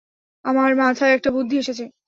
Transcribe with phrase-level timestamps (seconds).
[0.45, 1.83] আমার মাথায় একটা বুদ্ধি এসেছে।